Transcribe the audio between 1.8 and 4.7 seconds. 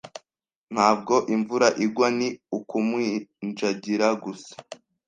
igwa. Ni ukuminjagira gusa.